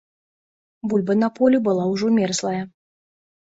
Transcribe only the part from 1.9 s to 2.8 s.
ўжо мерзлая.